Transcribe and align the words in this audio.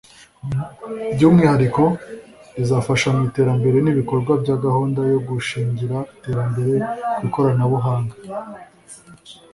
By’umwihariko 1.15 1.83
rizafasha 2.57 3.07
mu 3.15 3.21
iterambere 3.29 3.77
n’ibikorwa 3.81 4.31
bya 4.43 4.55
gahunda 4.65 4.99
yo 5.11 5.19
gushingira 5.27 5.97
iterambere 6.15 6.73
ku 7.15 7.21
ikoranabuhanga 7.27 8.15